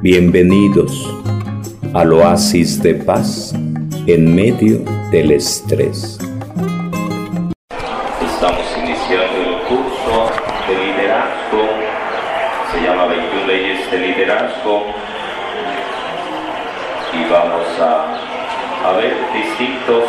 Bienvenidos 0.00 1.12
al 1.92 2.12
oasis 2.12 2.80
de 2.80 2.94
paz 2.94 3.52
en 4.06 4.32
medio 4.32 4.78
del 5.10 5.32
estrés. 5.32 6.20
Estamos 8.20 8.66
iniciando 8.78 9.40
el 9.40 9.58
curso 9.66 10.30
de 10.68 10.74
liderazgo, 10.86 11.66
se 12.70 12.80
llama 12.80 13.06
21 13.06 13.46
leyes 13.48 13.90
de 13.90 13.98
liderazgo. 13.98 14.86
Y 17.12 17.28
vamos 17.28 17.66
a, 17.80 18.92
ver 18.98 19.16
distintos 19.34 20.04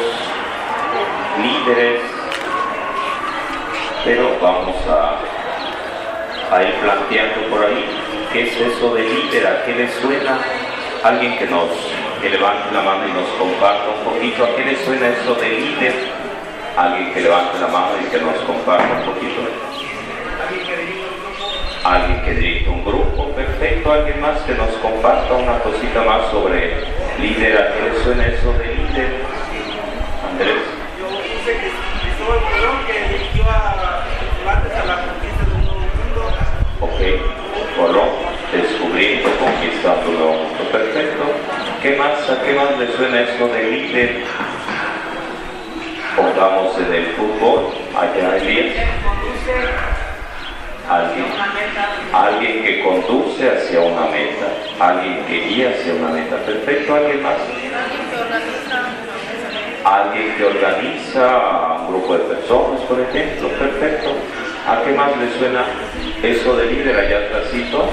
líderes, 1.42 2.02
pero 4.06 4.38
vamos 4.40 4.76
a 4.88 6.64
ir 6.64 6.76
planteando 6.76 7.50
por 7.50 7.66
ahí 7.66 8.09
qué 8.32 8.44
es 8.44 8.56
eso 8.56 8.94
de 8.94 9.04
líder, 9.04 9.48
a 9.48 9.66
qué 9.66 9.74
le 9.74 9.90
suena 10.02 10.40
alguien 11.04 11.38
que 11.38 11.46
nos 11.48 11.70
que 12.22 12.30
levante 12.30 12.74
la 12.74 12.82
mano 12.82 13.08
y 13.08 13.14
nos 13.14 13.30
comparta 13.40 13.90
un 13.98 14.14
poquito, 14.14 14.44
a 14.44 14.56
qué 14.56 14.66
le 14.66 14.76
suena 14.84 15.08
eso 15.08 15.36
de 15.36 15.50
líder, 15.50 15.94
alguien 16.76 17.14
que 17.14 17.22
levante 17.22 17.60
la 17.60 17.68
mano 17.68 17.92
y 18.02 18.10
que 18.12 18.20
nos 18.20 18.36
comparta 18.40 18.94
un 18.94 19.14
poquito. 19.14 19.42
Alguien 21.84 22.22
que 22.24 22.34
dirige 22.34 22.70
un 22.70 22.84
grupo, 22.84 23.30
perfecto, 23.36 23.94
alguien 23.94 24.20
más 24.20 24.38
que 24.42 24.54
nos 24.54 24.70
comparta 24.82 25.34
una 25.34 25.60
cosita 25.60 26.04
más 26.04 26.30
sobre 26.30 26.84
líder, 27.20 27.58
a 27.58 27.74
qué 27.74 27.90
le 27.90 28.04
suena 28.04 28.26
eso 28.28 28.52
de 28.54 28.66
líder. 28.76 29.24
Andrés. 30.30 30.62
Yo 31.00 31.08
dice 31.24 31.52
que 31.54 31.72
Cristóbal 32.02 32.40
Colón 32.52 32.86
que 32.86 33.14
dirigió 33.14 33.44
a 33.50 33.80
a 34.50 34.86
la 34.86 34.96
conquista 35.06 35.46
de 35.46 35.54
un 35.56 35.66
nuevo 35.66 35.80
mundo. 35.80 36.22
Ok, 36.82 37.00
Colón, 37.78 38.09
conquistando. 39.08 40.36
Perfecto. 40.72 41.24
¿Qué 41.82 41.96
más? 41.96 42.30
¿A 42.30 42.42
qué 42.44 42.54
más 42.54 42.78
le 42.78 42.88
suena 42.98 43.22
eso 43.22 43.48
de 43.48 43.64
líder? 43.64 44.24
Pongamos 46.16 46.78
en 46.80 46.94
el 46.94 47.06
fútbol, 47.16 47.72
allá 47.96 48.36
Elías. 48.38 48.76
Alguien, 50.90 51.26
alguien 52.12 52.64
que 52.64 52.84
conduce 52.84 53.48
hacia 53.48 53.80
una 53.80 54.08
meta, 54.08 54.48
alguien 54.80 55.24
que 55.26 55.40
guía 55.48 55.70
hacia 55.70 55.94
una 55.94 56.10
meta. 56.10 56.36
Perfecto, 56.38 56.96
alguien 56.96 57.24
más. 57.24 57.36
Alguien 59.86 60.36
que 60.36 60.44
organiza 60.44 61.78
un 61.80 61.88
grupo 61.88 62.14
de 62.18 62.36
personas, 62.36 62.82
por 62.82 63.00
ejemplo. 63.00 63.48
Perfecto. 63.50 64.10
¿A 64.68 64.84
qué 64.84 64.92
más 64.92 65.16
le 65.18 65.40
suena 65.40 65.64
eso 66.22 66.58
de 66.58 66.66
líder 66.66 67.00
allá 67.00 67.18
atrásito? 67.28 67.88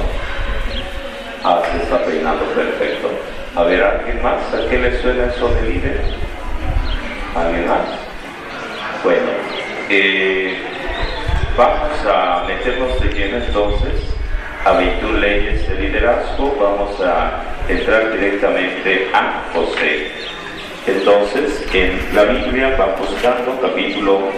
Ah, 1.49 1.63
está 1.81 2.05
peinando, 2.05 2.45
perfecto. 2.57 3.09
A 3.55 3.63
ver, 3.63 3.81
¿alguien 3.81 4.21
más? 4.21 4.53
¿A 4.53 4.69
qué 4.69 4.81
le 4.81 5.01
suena 5.01 5.27
eso 5.27 5.49
de 5.55 5.63
líder? 5.63 6.01
¿Alguien 7.37 7.69
más? 7.69 7.87
Bueno, 9.05 9.29
eh, 9.89 10.59
vamos 11.57 12.05
a 12.05 12.43
meternos 12.49 13.01
de 13.01 13.09
lleno 13.11 13.37
entonces 13.37 14.13
a 14.65 14.73
21 14.73 15.19
leyes 15.21 15.69
de 15.69 15.75
liderazgo. 15.77 16.57
Vamos 16.61 17.01
a 17.01 17.41
entrar 17.69 18.11
directamente 18.11 19.09
a 19.15 19.45
José. 19.55 20.11
Entonces, 20.85 21.65
en 21.73 22.13
la 22.13 22.25
Biblia 22.25 22.77
va 22.77 22.87
buscando 22.99 23.57
capítulo, 23.61 24.33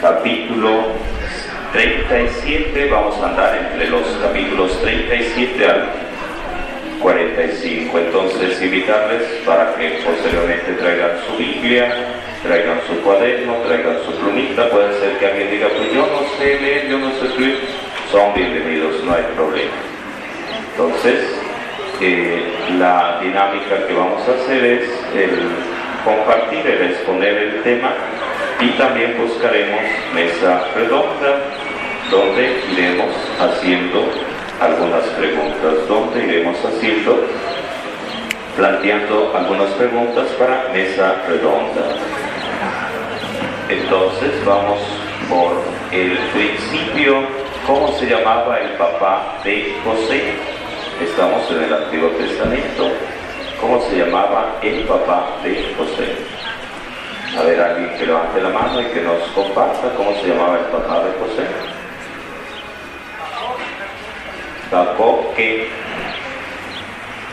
capítulo 0.00 1.12
37, 1.72 2.90
vamos 2.90 3.16
a 3.22 3.30
andar 3.30 3.56
entre 3.56 3.88
los 3.88 4.02
capítulos 4.22 4.78
37 4.82 5.66
al 5.66 5.88
45. 7.00 7.98
Entonces, 7.98 8.60
invitarles 8.62 9.22
para 9.46 9.74
que 9.74 10.02
posteriormente 10.04 10.72
traigan 10.74 11.12
su 11.26 11.36
Biblia, 11.38 11.94
traigan 12.42 12.78
su 12.86 13.00
cuaderno, 13.02 13.54
traigan 13.66 13.96
su 14.04 14.12
plumita. 14.16 14.68
Puede 14.68 15.00
ser 15.00 15.16
que 15.18 15.26
alguien 15.26 15.50
diga, 15.50 15.68
pues 15.68 15.92
yo 15.94 16.02
no 16.02 16.28
sé 16.36 16.60
leer, 16.60 16.88
yo 16.88 16.98
no 16.98 17.10
sé 17.18 17.26
escribir. 17.26 17.60
Son 18.10 18.34
bienvenidos, 18.34 19.02
no 19.04 19.14
hay 19.14 19.24
problema. 19.34 19.72
Entonces, 20.72 21.40
eh, 22.02 22.42
la 22.78 23.18
dinámica 23.22 23.86
que 23.86 23.94
vamos 23.94 24.20
a 24.28 24.32
hacer 24.32 24.62
es 24.62 24.88
el 25.16 25.48
compartir, 26.04 26.66
el 26.66 26.90
exponer 26.90 27.34
el 27.34 27.62
tema 27.62 27.94
y 28.60 28.68
también 28.78 29.16
buscaremos 29.18 29.80
mesa 30.14 30.64
redonda 30.76 31.61
donde 32.12 32.60
iremos 32.70 33.08
haciendo 33.40 34.04
algunas 34.60 35.02
preguntas, 35.16 35.88
donde 35.88 36.24
iremos 36.24 36.58
haciendo, 36.62 37.24
planteando 38.54 39.32
algunas 39.34 39.70
preguntas 39.70 40.26
para 40.38 40.68
mesa 40.74 41.14
redonda. 41.26 41.96
Entonces 43.70 44.44
vamos 44.44 44.78
por 45.30 45.56
el 45.90 46.18
principio, 46.34 47.22
¿cómo 47.66 47.88
se 47.98 48.04
llamaba 48.04 48.58
el 48.58 48.72
papá 48.72 49.38
de 49.42 49.74
José? 49.82 50.34
Estamos 51.02 51.50
en 51.50 51.62
el 51.62 51.72
Antiguo 51.72 52.10
Testamento. 52.10 52.90
¿Cómo 53.58 53.80
se 53.88 53.96
llamaba 53.96 54.58
el 54.60 54.82
papá 54.82 55.38
de 55.42 55.74
José? 55.78 56.16
A 57.38 57.42
ver, 57.44 57.58
alguien 57.58 57.96
que 57.96 58.06
levante 58.06 58.42
la 58.42 58.50
mano 58.50 58.82
y 58.82 58.84
que 58.86 59.00
nos 59.00 59.22
comparta 59.28 59.88
cómo 59.96 60.12
se 60.20 60.28
llamaba 60.28 60.58
el 60.58 60.66
papá 60.66 61.04
de 61.04 61.12
José. 61.12 61.81
Jacob 64.72 65.34
que 65.36 65.68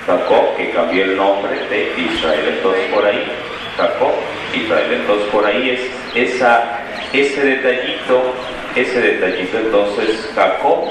Jacob 0.06 0.58
que 0.58 0.72
cambió 0.72 1.06
el 1.06 1.16
nombre 1.16 1.58
de 1.70 1.94
Israel. 1.98 2.56
Entonces 2.58 2.86
por 2.94 3.06
ahí, 3.06 3.32
Jacob, 3.78 4.12
Israel. 4.54 4.94
Entonces 4.94 5.28
por 5.30 5.46
ahí 5.46 5.70
es 5.70 6.34
esa, 6.34 6.82
ese 7.14 7.42
detallito, 7.42 8.34
ese 8.76 9.00
detallito 9.00 9.58
entonces 9.58 10.30
Jacob, 10.36 10.90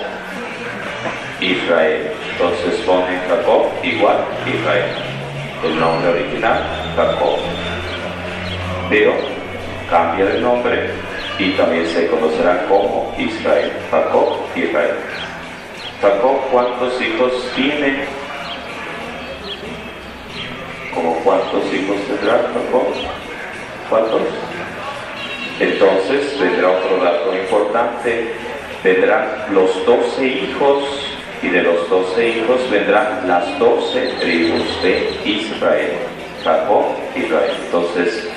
Israel. 1.41 2.13
Entonces 2.33 2.81
pone 2.87 3.19
Jacob 3.29 3.67
igual 3.83 4.25
Israel. 4.47 4.87
El 5.65 5.79
nombre 5.79 6.11
original, 6.11 6.63
Jacob. 6.97 7.41
Pero 8.89 9.13
cambia 9.91 10.25
de 10.25 10.41
nombre 10.41 10.91
y 11.39 11.51
también 11.53 11.87
se 11.89 12.07
conocerá 12.07 12.65
como 12.69 13.15
Israel. 13.19 13.71
Jacob, 13.91 14.39
Israel. 14.57 14.95
Jacob, 16.01 16.37
¿cuántos 16.53 17.03
hijos 17.03 17.33
tiene? 17.57 18.05
¿Como 20.95 21.15
cuántos 21.25 21.65
hijos 21.75 21.97
tendrá 22.07 22.35
Jacob? 22.35 22.87
¿Cuántos? 23.91 24.23
Entonces 25.59 26.39
vendrá 26.39 26.71
otro 26.71 27.03
dato 27.03 27.35
importante. 27.35 28.33
Vendrán 28.85 29.27
los 29.51 29.85
doce 29.85 30.25
hijos 30.25 30.85
y 31.43 31.49
de 31.49 31.63
los 31.63 31.91
doce 31.91 32.29
hijos 32.29 32.71
vendrán 32.71 33.27
las 33.27 33.59
doce 33.59 34.15
tribus 34.21 34.83
de 34.85 35.19
Israel. 35.25 35.95
Jacob, 36.45 36.85
Israel. 37.17 37.51
Entonces, 37.65 38.31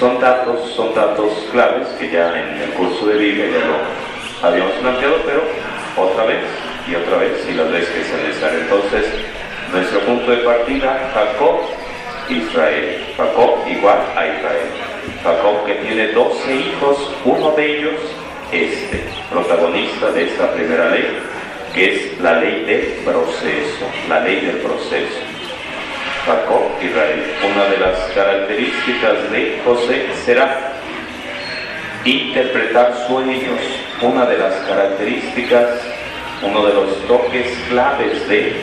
son 0.00 0.20
datos, 0.20 0.68
son 0.74 0.92
datos 0.96 1.30
claves 1.52 1.86
que 2.00 2.10
ya 2.10 2.36
en 2.36 2.60
el 2.60 2.70
curso 2.70 3.06
de 3.06 3.18
Biblia 3.18 3.46
ya 3.46 3.66
lo 3.66 4.48
habíamos 4.48 4.72
planteado, 4.72 5.14
pero 5.24 5.42
otra 5.96 6.24
vez 6.24 6.40
y 6.86 6.94
otra 6.94 7.18
vez 7.18 7.46
y 7.48 7.54
las 7.54 7.70
veces 7.70 7.88
que 7.90 8.04
sea 8.04 8.16
necesario. 8.18 8.60
Entonces, 8.60 9.06
nuestro 9.72 10.00
punto 10.00 10.30
de 10.30 10.38
partida, 10.38 11.10
Jacob, 11.14 11.60
Israel. 12.28 13.04
Jacob 13.16 13.58
igual 13.68 13.98
a 14.16 14.26
Israel. 14.26 14.68
Jacob 15.22 15.64
que 15.66 15.74
tiene 15.74 16.08
12 16.08 16.56
hijos, 16.56 17.10
uno 17.24 17.50
de 17.52 17.78
ellos, 17.78 18.00
este, 18.52 19.04
protagonista 19.30 20.10
de 20.12 20.24
esta 20.24 20.52
primera 20.52 20.90
ley, 20.90 21.18
que 21.74 21.94
es 21.94 22.20
la 22.20 22.40
ley 22.40 22.64
del 22.64 23.04
proceso, 23.04 23.86
la 24.08 24.20
ley 24.20 24.40
del 24.40 24.56
proceso. 24.58 25.20
Jacob, 26.26 26.62
Israel. 26.82 27.22
Una 27.52 27.64
de 27.66 27.76
las 27.78 27.98
características 28.14 29.30
de 29.30 29.60
José 29.64 30.06
será 30.24 30.72
interpretar 32.04 32.94
sueños. 33.06 33.60
Una 34.00 34.24
de 34.26 34.38
las 34.38 34.54
características 34.66 35.68
uno 36.42 36.66
de 36.66 36.74
los 36.74 37.06
toques 37.06 37.46
claves 37.68 38.28
de 38.28 38.56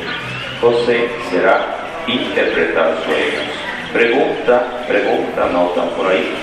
José 0.60 1.10
será 1.30 1.78
interpretar 2.08 2.98
sueños. 3.06 3.62
Pregunta, 3.94 4.84
pregunta, 4.88 5.48
notan 5.48 5.90
por 5.90 6.08
ahí, 6.08 6.34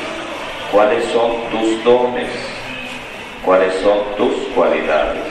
¿cuáles 0.71 1.05
son 1.07 1.49
tus 1.51 1.83
dones? 1.85 2.29
¿Cuáles 3.45 3.75
son 3.77 4.01
tus 4.17 4.35
cualidades? 4.55 5.23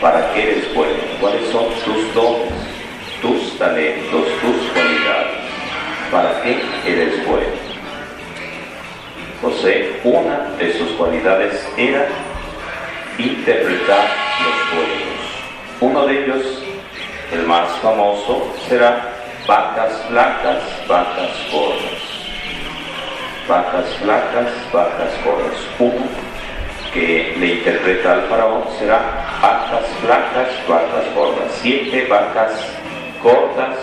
¿Para 0.00 0.32
qué 0.32 0.42
eres 0.42 0.74
bueno? 0.74 0.94
¿Cuáles 1.20 1.46
son 1.50 1.66
tus 1.84 2.14
dones, 2.14 2.52
tus 3.20 3.58
talentos, 3.58 4.24
tus 4.40 4.70
cualidades? 4.72 5.40
¿Para 6.10 6.42
qué 6.42 6.62
eres 6.86 7.26
bueno? 7.26 7.64
José, 9.42 10.00
una 10.04 10.50
de 10.58 10.72
sus 10.78 10.92
cualidades 10.92 11.68
era 11.76 12.06
interpretar 13.18 14.08
los 14.42 14.70
sueños. 14.70 15.03
Uno 15.84 16.06
de 16.06 16.24
ellos 16.24 16.62
El 17.30 17.42
más 17.42 17.68
famoso 17.82 18.50
será 18.66 19.06
vacas 19.46 19.92
flacas, 20.08 20.62
vacas 20.88 21.30
gordas. 21.52 22.02
Vacas 23.46 23.86
flacas, 24.00 24.50
vacas 24.72 25.12
gordas. 25.22 25.58
Uno 25.78 26.06
que 26.94 27.36
le 27.38 27.46
interpreta 27.56 28.14
al 28.14 28.22
faraón 28.28 28.64
será 28.78 28.98
vacas 29.42 29.86
flacas, 30.00 30.48
vacas 30.66 31.14
gordas. 31.14 31.52
Siete 31.60 32.06
vacas 32.08 32.52
gordas 33.22 33.76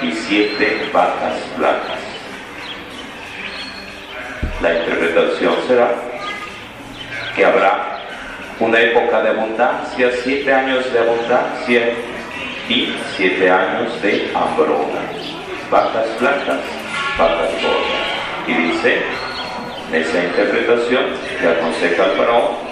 y 0.00 0.10
siete 0.10 0.88
vacas 0.90 1.36
flacas. 1.54 2.00
La 4.62 4.72
interpretación 4.72 5.54
será 5.68 5.94
que 7.36 7.44
habrá 7.44 7.93
una 8.60 8.80
época 8.80 9.22
de 9.22 9.30
abundancia, 9.30 10.10
siete 10.22 10.52
años 10.52 10.92
de 10.92 10.98
abundancia 10.98 11.92
y 12.68 12.94
siete 13.16 13.50
años 13.50 14.00
de 14.02 14.30
hambruna. 14.34 15.00
Vacas 15.70 16.06
flacas, 16.18 16.60
vacas 17.18 17.50
gordas. 17.62 18.46
Y 18.46 18.54
dice, 18.54 19.02
en 19.92 20.02
esa 20.02 20.24
interpretación 20.24 21.04
que 21.40 21.48
aconseja 21.48 22.04
al 22.04 22.10
faraón 22.12 22.64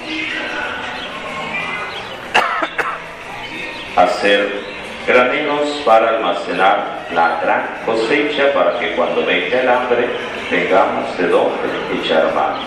hacer 3.96 4.62
graneros 5.06 5.82
para 5.84 6.10
almacenar 6.10 7.06
la 7.12 7.40
gran 7.42 7.66
cosecha 7.84 8.52
para 8.54 8.78
que 8.78 8.92
cuando 8.92 9.24
venga 9.26 9.60
el 9.60 9.68
hambre 9.68 10.08
tengamos 10.48 11.16
de 11.18 11.28
dónde 11.28 11.68
echar 12.02 12.32
mano. 12.34 12.66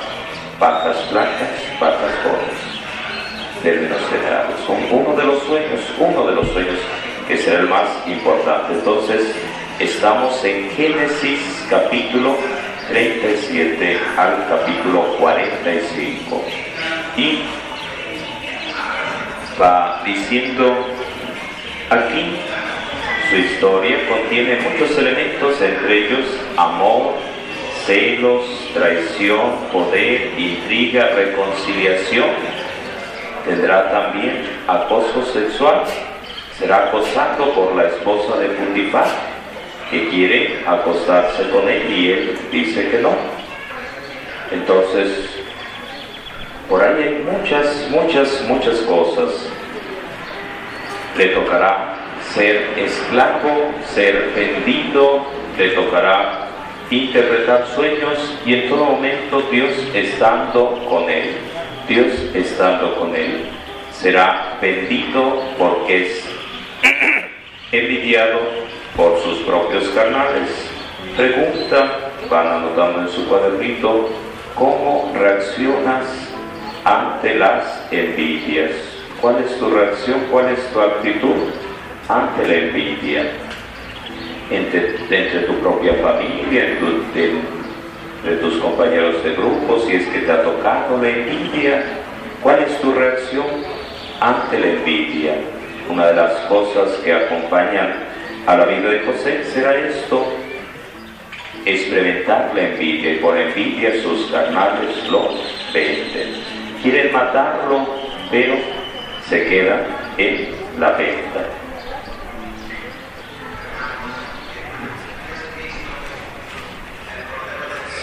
Vacas 0.59 0.97
flacas, 1.09 1.49
vacas 1.79 2.11
gordas. 2.23 2.54
Términos 3.63 3.99
generales. 4.09 4.55
Son 4.65 4.77
uno 4.91 5.15
de 5.15 5.25
los 5.25 5.43
sueños, 5.43 5.81
uno 5.99 6.27
de 6.27 6.35
los 6.35 6.47
sueños 6.49 6.77
que 7.27 7.37
será 7.37 7.59
el 7.59 7.69
más 7.69 7.89
importante. 8.05 8.73
Entonces, 8.73 9.33
estamos 9.79 10.43
en 10.43 10.69
Génesis 10.71 11.39
capítulo 11.69 12.37
37 12.89 13.99
al 14.17 14.47
capítulo 14.47 15.17
45. 15.19 16.43
Y 17.17 17.39
va 19.59 20.01
diciendo 20.05 20.85
aquí 21.89 22.35
su 23.29 23.37
historia 23.37 23.97
contiene 24.07 24.57
muchos 24.57 24.97
elementos, 24.97 25.59
entre 25.61 26.05
ellos 26.05 26.25
amor, 26.57 27.15
celos, 27.85 28.45
traición, 28.73 29.51
poder, 29.71 30.31
intriga, 30.37 31.09
reconciliación. 31.15 32.29
Tendrá 33.45 33.91
también 33.91 34.43
acoso 34.67 35.23
sexual. 35.31 35.83
Será 36.57 36.87
acosado 36.87 37.51
por 37.53 37.75
la 37.75 37.85
esposa 37.85 38.37
de 38.37 38.47
Putifar, 38.49 39.07
que 39.91 40.09
quiere 40.09 40.63
acostarse 40.65 41.49
con 41.49 41.67
él 41.69 41.91
y 41.91 42.11
él 42.11 42.39
dice 42.51 42.89
que 42.89 42.99
no. 42.99 43.11
Entonces, 44.51 45.29
por 46.69 46.81
ahí 46.81 47.03
hay 47.03 47.25
muchas, 47.31 47.87
muchas, 47.89 48.41
muchas 48.47 48.79
cosas. 48.81 49.47
Le 51.17 51.27
tocará 51.27 51.93
ser 52.33 52.67
esclavo, 52.77 53.71
ser 53.93 54.31
vendido, 54.35 55.25
le 55.57 55.69
tocará 55.69 56.47
interpretar 56.89 57.65
sueños 57.75 58.37
y 58.45 58.53
en 58.53 58.69
todo 58.69 58.85
momento 58.85 59.41
Dios 59.51 59.71
estando 59.93 60.83
con 60.89 61.09
él. 61.09 61.35
Dios 61.87 62.07
estando 62.33 62.95
con 62.95 63.15
él. 63.15 63.49
Será 63.91 64.57
vendido 64.61 65.43
porque 65.57 66.07
es 66.07 66.25
envidiado 67.71 68.39
por 68.95 69.19
sus 69.21 69.39
propios 69.39 69.87
carnales. 69.89 70.49
Pregunta, 71.15 72.11
van 72.29 72.47
anotando 72.47 73.01
en 73.01 73.09
su 73.09 73.27
cuadernito, 73.27 74.09
¿cómo 74.55 75.11
reaccionas 75.15 76.05
ante 76.83 77.35
las 77.35 77.87
envidias? 77.91 78.71
¿Cuál 79.21 79.43
es 79.43 79.57
tu 79.59 79.69
reacción? 79.69 80.21
¿Cuál 80.31 80.49
es 80.49 80.73
tu 80.73 80.81
actitud 80.81 81.49
ante 82.09 82.47
la 82.47 82.53
envidia? 82.55 83.31
Entre, 84.49 84.95
entre 85.09 85.39
tu 85.41 85.53
propia 85.59 85.93
familia, 85.95 86.77
entre 88.25 88.37
tus 88.37 88.57
compañeros 88.57 89.23
de 89.23 89.35
grupo, 89.35 89.79
si 89.81 89.97
es 89.97 90.07
que 90.07 90.21
te 90.21 90.31
ha 90.31 90.41
tocado 90.41 90.99
la 90.99 91.09
envidia, 91.09 91.83
¿cuál 92.41 92.63
es 92.63 92.81
tu 92.81 92.91
reacción 92.91 93.45
ante 94.19 94.59
la 94.59 94.65
envidia? 94.65 95.35
Una 95.87 96.07
de 96.07 96.15
las 96.15 96.31
cosas 96.47 96.89
que 97.03 97.13
acompañan 97.13 97.93
a 98.47 98.57
la 98.57 98.65
vida 98.65 98.89
de 98.89 99.01
José 99.01 99.43
será 99.53 99.75
esto, 99.75 100.25
experimentar 101.65 102.51
la 102.55 102.63
envidia 102.63 103.13
y 103.13 103.17
por 103.17 103.37
envidia 103.37 104.01
sus 104.01 104.25
carnales 104.31 105.07
lo 105.07 105.29
venden. 105.71 106.41
Quieren 106.81 107.13
matarlo, 107.13 107.85
pero 108.31 108.55
se 109.29 109.45
queda 109.45 109.81
en 110.17 110.47
la 110.79 110.93
venta. 110.93 111.45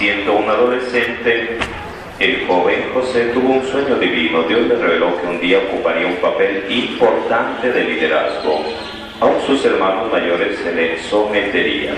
Siendo 0.02 0.34
un 0.34 0.50
adolescente, 0.50 1.58
el 2.18 2.44
joven 2.48 2.90
José 2.92 3.26
tuvo 3.26 3.52
un 3.52 3.64
sueño 3.64 3.94
divino. 4.00 4.42
Dios 4.42 4.62
le 4.62 4.74
reveló 4.74 5.16
que 5.20 5.28
un 5.28 5.40
día 5.40 5.58
ocuparía 5.58 6.08
un 6.08 6.16
papel 6.16 6.64
importante 6.68 7.70
de 7.70 7.84
liderazgo. 7.84 8.64
Aún 9.20 9.40
sus 9.46 9.64
hermanos 9.64 10.10
mayores 10.10 10.58
se 10.58 10.74
le 10.74 10.98
someterían. 11.04 11.94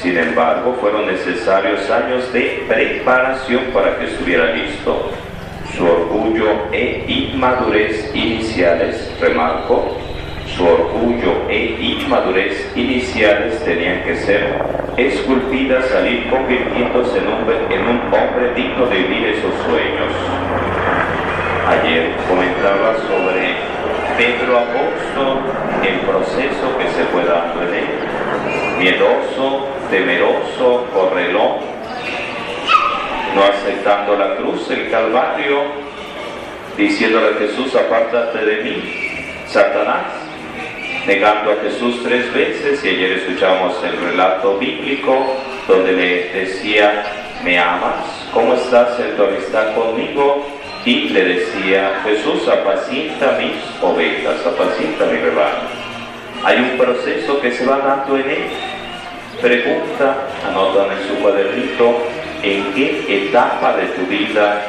Sin 0.00 0.16
embargo, 0.16 0.78
fueron 0.80 1.08
necesarios 1.08 1.90
años 1.90 2.32
de 2.32 2.64
preparación 2.66 3.64
para 3.64 3.98
que 3.98 4.06
estuviera 4.06 4.54
listo. 4.54 5.10
Su 5.76 5.84
orgullo 5.84 6.72
e 6.72 7.04
inmadurez 7.06 8.12
iniciales, 8.14 9.14
remarco, 9.20 9.98
su 10.56 10.66
orgullo 10.66 11.42
e 11.50 11.76
inmadurez 11.78 12.72
iniciales 12.74 13.62
tenían 13.62 14.02
que 14.04 14.16
ser 14.16 14.58
esculpidas 14.96 15.92
al 15.92 16.10
ir 16.10 16.30
convirtiéndose 16.30 17.18
en 17.18 17.28
un, 17.28 17.72
en 17.72 17.80
un 17.86 18.00
hombre 18.06 18.54
digno 18.54 18.86
de 18.86 18.96
vivir 18.96 19.26
esos 19.28 19.52
sueños. 19.66 20.12
Ayer 21.68 22.10
comentaba 22.26 22.96
sobre 23.06 23.56
Pedro 24.16 24.58
Apóstol, 24.58 25.40
el 25.86 25.98
proceso 26.00 26.78
que 26.78 26.88
se 26.88 27.04
fue 27.12 27.24
dando 27.24 27.62
en 27.62 27.74
él. 27.74 27.86
Miedoso, 28.78 29.66
temeroso, 29.90 30.86
correlón, 30.94 31.56
no 33.34 33.42
aceptando 33.44 34.16
la 34.16 34.36
cruz, 34.36 34.70
el 34.70 34.90
Calvario, 34.90 35.64
diciéndole 36.78 37.28
a 37.28 37.38
Jesús, 37.40 37.74
apártate 37.74 38.44
de 38.44 38.64
mí, 38.64 39.05
negando 41.06 41.52
a 41.52 41.56
Jesús 41.62 42.02
tres 42.02 42.32
veces, 42.34 42.84
y 42.84 42.88
ayer 42.88 43.12
escuchamos 43.12 43.76
el 43.84 43.96
relato 44.00 44.58
bíblico 44.58 45.36
donde 45.68 45.92
le 45.92 46.28
decía, 46.32 47.04
¿me 47.44 47.58
amas? 47.58 48.04
¿Cómo 48.32 48.54
estás 48.54 48.98
en 48.98 49.16
tu 49.16 49.24
amistad 49.24 49.74
conmigo? 49.74 50.46
Y 50.84 51.08
le 51.10 51.24
decía, 51.24 52.00
Jesús, 52.04 52.48
apacienta 52.48 53.38
mis 53.38 53.82
ovejas, 53.82 54.46
apacienta 54.46 55.04
mi 55.06 55.18
rebaño. 55.18 55.68
Hay 56.44 56.58
un 56.58 56.78
proceso 56.78 57.40
que 57.40 57.52
se 57.52 57.66
va 57.66 57.78
dando 57.78 58.16
en 58.16 58.30
él. 58.30 58.46
Pregunta, 59.40 60.16
anotan 60.48 60.86
en 60.92 61.08
su 61.08 61.22
cuadernito, 61.22 62.02
¿en 62.42 62.72
qué 62.74 63.26
etapa 63.26 63.76
de 63.76 63.86
tu 63.88 64.06
vida 64.06 64.62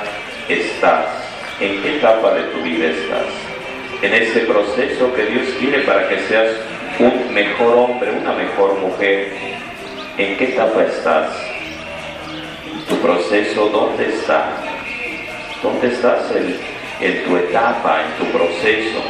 estás? 0.50 1.06
¿En 1.60 1.82
qué 1.82 1.98
etapa 1.98 2.34
de 2.34 2.44
tu 2.44 2.62
vida 2.62 2.88
estás? 2.88 3.47
En 4.02 4.14
ese 4.14 4.42
proceso 4.42 5.14
que 5.16 5.24
Dios 5.26 5.48
quiere 5.60 5.80
para 5.80 6.08
que 6.08 6.20
seas 6.28 6.52
un 7.00 7.34
mejor 7.34 7.76
hombre, 7.76 8.12
una 8.12 8.34
mejor 8.34 8.76
mujer. 8.80 9.32
¿En 10.18 10.38
qué 10.38 10.46
etapa 10.46 10.84
estás? 10.84 11.32
¿Tu 12.88 12.96
proceso 13.00 13.70
dónde 13.70 14.10
está? 14.10 14.50
¿Dónde 15.64 15.88
estás 15.88 16.32
en, 16.36 16.60
en 17.02 17.24
tu 17.24 17.38
etapa, 17.38 18.02
en 18.04 18.26
tu 18.26 18.32
proceso? 18.38 19.02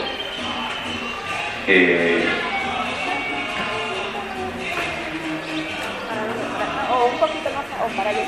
Eh, 1.68 2.24
O 6.90 7.06
un 7.06 7.18
poquito 7.20 7.50
más, 7.52 7.66
o 7.92 7.98
para 7.98 8.10
allá. 8.10 8.26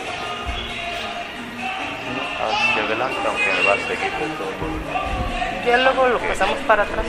hacia 2.42 2.84
adelante, 2.84 3.18
aunque 3.25 3.46
me 3.46 3.68
va 3.68 3.74
a 3.74 3.78
seguir 3.88 4.12
de 4.12 4.28
todo. 4.38 5.38
Ya 5.66 5.78
luego 5.78 6.08
lo 6.08 6.20
pasamos 6.20 6.58
para 6.68 6.84
atrás. 6.84 7.06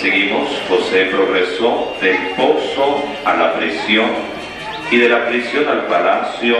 Seguimos, 0.00 0.48
José 0.68 1.06
progresó 1.06 1.96
del 2.00 2.16
pozo 2.36 3.04
a 3.24 3.34
la 3.34 3.54
prisión 3.54 4.10
y 4.90 4.96
de 4.96 5.08
la 5.08 5.26
prisión 5.26 5.68
al 5.68 5.86
palacio 5.86 6.56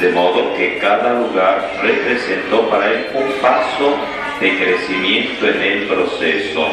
de 0.00 0.10
modo 0.10 0.54
que 0.56 0.78
cada 0.78 1.14
lugar 1.14 1.70
representó 1.82 2.68
para 2.68 2.90
él 2.90 3.06
un 3.14 3.32
paso 3.40 3.96
de 4.40 4.56
crecimiento 4.56 5.48
en 5.48 5.62
el 5.62 5.86
proceso. 5.86 6.68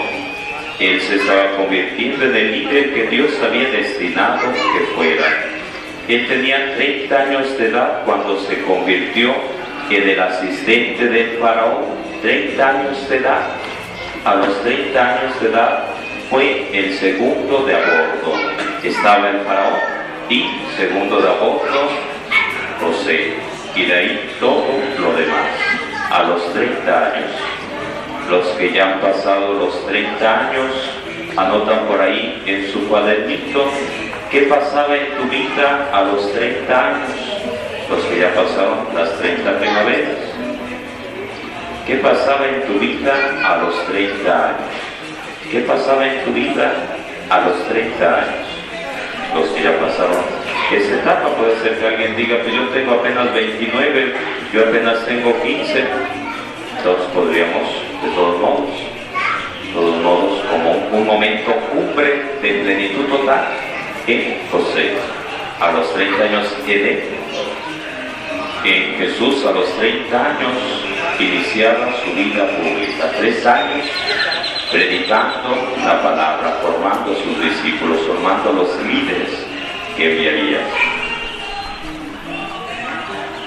Él 0.80 1.00
se 1.02 1.16
estaba 1.16 1.56
convirtiendo 1.56 2.26
en 2.26 2.36
el 2.36 2.52
líder 2.52 2.94
que 2.94 3.08
Dios 3.08 3.32
había 3.42 3.70
destinado 3.70 4.52
que 4.52 4.80
fuera. 4.96 5.53
Él 6.08 6.28
tenía 6.28 6.76
30 6.76 7.16
años 7.18 7.58
de 7.58 7.70
edad 7.70 8.02
cuando 8.06 8.38
se 8.42 8.62
convirtió 8.64 9.34
en 9.90 10.10
el 10.10 10.20
asistente 10.20 11.08
del 11.08 11.38
faraón. 11.38 12.04
30 12.22 12.70
años 12.70 13.10
de 13.10 13.18
edad. 13.18 13.48
A 14.26 14.36
los 14.36 14.62
30 14.64 15.00
años 15.00 15.42
de 15.42 15.50
edad 15.50 15.86
fue 16.30 16.68
el 16.74 16.94
segundo 16.96 17.66
de 17.66 17.76
a 17.76 17.80
bordo. 17.80 18.38
Estaba 18.84 19.30
el 19.30 19.40
faraón 19.42 19.80
y 20.30 20.46
segundo 20.76 21.22
de 21.22 21.30
a 21.30 21.34
bordo 21.34 21.90
José. 22.82 23.36
Y 23.74 23.86
de 23.86 23.94
ahí 23.94 24.36
todo 24.42 24.66
lo 25.00 25.14
demás. 25.14 25.50
A 26.12 26.24
los 26.24 26.54
30 26.54 27.06
años. 27.06 27.32
Los 28.30 28.48
que 28.58 28.74
ya 28.74 28.94
han 28.94 29.00
pasado 29.00 29.54
los 29.54 29.86
30 29.88 30.50
años 30.50 30.72
anotan 31.38 31.88
por 31.88 32.02
ahí 32.02 32.44
en 32.46 32.72
su 32.72 32.88
cuadernito 32.88 33.70
qué 34.34 34.42
pasaba 34.50 34.98
en 34.98 35.16
tu 35.16 35.30
vida 35.30 35.90
a 35.94 36.02
los 36.06 36.34
30 36.34 36.88
años. 36.88 37.10
Los 37.88 38.04
que 38.06 38.20
ya 38.20 38.34
pasaron 38.34 38.88
las 38.96 39.16
30 39.20 39.60
primaveras. 39.60 40.18
¿Qué 41.86 41.96
pasaba 41.98 42.48
en 42.48 42.64
tu 42.64 42.80
vida 42.80 43.14
a 43.46 43.58
los 43.58 43.86
30 43.86 44.48
años? 44.48 44.74
¿Qué 45.52 45.60
pasaba 45.60 46.08
en 46.08 46.26
tu 46.26 46.32
vida 46.34 46.74
a 47.30 47.42
los 47.42 47.64
30 47.68 48.04
años? 48.04 48.48
Los 49.36 49.50
que 49.50 49.64
ya 49.64 49.80
pasaron 49.80 50.24
esa 50.72 50.96
etapa, 50.96 51.30
puede 51.38 51.60
ser 51.60 51.78
que 51.78 51.86
alguien 51.86 52.16
diga, 52.16 52.38
pues 52.42 52.56
yo 52.56 52.68
tengo 52.70 52.94
apenas 52.94 53.32
29, 53.36 54.14
yo 54.52 54.62
apenas 54.64 55.06
tengo 55.06 55.40
15. 55.44 55.84
Entonces 56.78 57.06
podríamos, 57.14 57.70
de 58.04 58.10
todos 58.16 58.42
modos, 58.42 58.70
de 59.64 59.74
todos 59.74 59.96
modos, 60.02 60.44
como 60.50 60.72
un 60.92 61.06
momento 61.06 61.54
cumbre 61.72 62.40
de 62.42 62.50
plenitud 62.64 63.06
total 63.06 63.73
en 64.08 64.48
José. 64.52 64.94
A 65.60 65.72
los 65.72 65.94
30 65.94 66.24
años 66.24 66.48
tiene 66.66 67.24
en 68.66 68.96
Jesús 68.96 69.46
a 69.46 69.52
los 69.52 69.70
30 69.78 70.18
años 70.18 70.54
iniciaba 71.20 71.94
su 72.04 72.14
vida 72.14 72.48
pública, 72.48 73.12
tres 73.18 73.46
años 73.46 73.86
predicando 74.72 75.50
la 75.84 76.02
palabra, 76.02 76.60
formando 76.62 77.14
sus 77.14 77.42
discípulos, 77.42 78.00
formando 78.08 78.54
los 78.54 78.76
líderes 78.84 79.46
que 79.98 80.12
enviaría. 80.12 80.62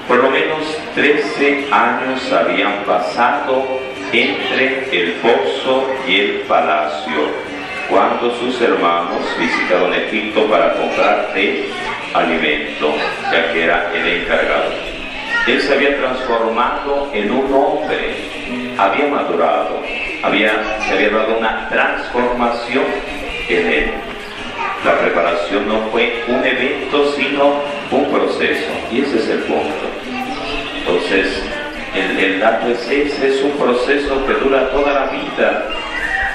Por 0.06 0.18
lo 0.22 0.30
menos 0.30 0.58
13 0.94 1.66
años 1.72 2.32
habían 2.32 2.84
pasado 2.84 3.64
entre 4.12 4.88
el 4.92 5.12
pozo 5.14 5.88
y 6.06 6.20
el 6.20 6.30
palacio, 6.42 7.45
cuando 7.88 8.34
sus 8.36 8.60
hermanos 8.60 9.22
visitaron 9.38 9.94
Egipto 9.94 10.46
para 10.46 10.74
comprar 10.74 11.32
de 11.34 11.68
alimento, 12.14 12.94
ya 13.30 13.52
que 13.52 13.64
era 13.64 13.92
el 13.94 14.22
encargado. 14.22 14.72
Él 15.46 15.60
se 15.62 15.74
había 15.74 15.96
transformado 15.96 17.10
en 17.12 17.30
un 17.30 17.52
hombre, 17.54 18.74
había 18.76 19.06
madurado, 19.06 19.80
había, 20.22 20.80
se 20.88 20.94
había 20.94 21.10
dado 21.10 21.38
una 21.38 21.68
transformación 21.68 22.84
en 23.48 23.66
él. 23.66 23.90
La 24.84 24.98
preparación 24.98 25.68
no 25.68 25.80
fue 25.92 26.24
un 26.28 26.44
evento, 26.44 27.12
sino 27.12 27.60
un 27.90 28.10
proceso. 28.10 28.72
Y 28.90 29.00
ese 29.02 29.18
es 29.18 29.28
el 29.28 29.38
punto. 29.40 29.86
Entonces, 30.78 31.42
el, 31.94 32.18
el 32.18 32.40
dato 32.40 32.68
es 32.68 32.80
ese, 32.88 33.28
es 33.28 33.42
un 33.42 33.52
proceso 33.52 34.26
que 34.26 34.34
dura 34.34 34.70
toda 34.70 34.92
la 34.92 35.06
vida. 35.06 35.68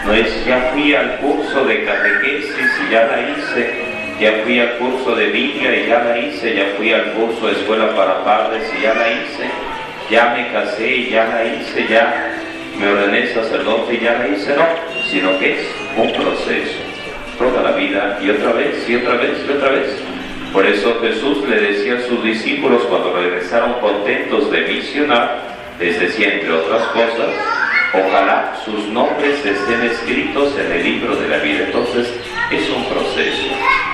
No 0.06 0.14
es 0.14 0.46
ya 0.46 0.72
fui 0.74 0.96
al 0.96 1.18
curso 1.20 1.64
de 1.66 1.86
catequesis 1.86 2.72
y 2.88 2.92
ya 2.92 3.06
la 3.06 3.22
hice, 3.30 3.74
ya 4.20 4.42
fui 4.44 4.60
al 4.60 4.78
curso 4.78 5.16
de 5.16 5.28
Biblia 5.28 5.76
y 5.76 5.88
ya 5.88 6.04
la 6.04 6.18
hice, 6.18 6.56
ya 6.56 6.66
fui 6.76 6.92
al 6.92 7.12
curso 7.14 7.48
de 7.48 7.54
escuela 7.54 7.96
para 7.96 8.24
padres 8.24 8.64
y 8.78 8.82
ya 8.82 8.96
la 8.96 9.12
hice, 9.12 9.50
ya 10.10 10.34
me 10.36 10.52
casé 10.52 10.88
y 10.88 11.10
ya 11.12 11.26
la 11.26 11.46
hice, 11.46 11.88
ya 11.88 12.34
me 12.80 12.88
ordené 12.88 13.28
sacerdote 13.28 13.94
y 13.94 14.00
ya 14.00 14.14
la 14.14 14.28
hice, 14.28 14.56
no, 14.56 14.66
sino 15.10 15.38
que 15.38 15.54
es 15.54 15.68
un 15.96 16.12
proceso, 16.12 16.80
toda 17.38 17.62
la 17.62 17.72
vida 17.78 18.18
y 18.22 18.32
otra 18.32 18.54
vez 18.54 18.90
y 18.90 18.96
otra 18.96 19.16
vez 19.16 19.38
y 19.48 19.52
otra 19.52 19.70
vez. 19.70 20.02
Por 20.52 20.66
eso 20.66 21.00
Jesús 21.00 21.48
le 21.48 21.62
decía 21.62 21.96
a 21.96 22.02
sus 22.02 22.24
discípulos 22.24 22.84
cuando 22.90 23.14
regresaron 23.14 23.74
contentos 23.80 24.52
de 24.52 24.62
misionar, 24.62 25.38
les 25.80 26.00
decía 26.00 26.34
entre 26.34 26.52
otras 26.52 26.82
cosas, 26.88 27.30
ojalá 27.94 28.54
sus 28.64 28.88
nombres 28.88 29.46
estén 29.46 29.82
escritos 29.84 30.58
en 30.58 30.72
el 30.72 30.84
libro 30.84 31.16
de 31.16 31.28
la 31.28 31.38
vida. 31.38 31.66
Entonces 31.66 32.14
es 32.52 32.70
un 32.70 32.86
proceso, 32.86 33.48